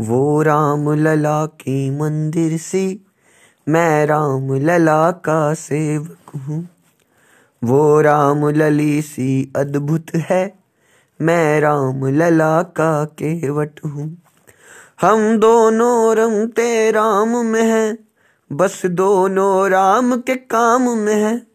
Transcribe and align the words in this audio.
वो 0.00 0.42
राम 0.42 0.92
लला 0.92 1.46
की 1.46 1.90
मंदिर 1.90 2.58
सी, 2.58 3.06
मैं 3.68 4.06
राम 4.06 4.54
लला 4.54 5.10
का 5.10 5.54
सेवक 5.54 6.36
हूँ। 6.36 6.68
वो 7.64 8.00
राम 8.00 8.48
लली 8.48 9.02
सी 9.02 9.52
अद्भुत 9.56 10.06
है, 10.14 10.54
मैं 11.20 11.60
राम 11.60 12.06
लला 12.06 12.62
का 12.62 13.04
केवट 13.04 13.80
हूँ। 13.84 14.22
हम 15.00 15.38
दोनों 15.38 16.16
रमते 16.16 16.90
राम 16.90 17.36
में 17.46 17.62
हैं, 17.62 17.98
बस 18.52 18.86
दोनों 18.86 19.70
राम 19.70 20.16
के 20.16 20.34
काम 20.34 20.88
में 20.98 21.14
हैं। 21.14 21.51